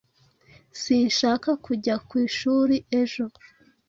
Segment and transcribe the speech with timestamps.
[0.81, 3.25] Sinshaka kujya ku ishuri ejo.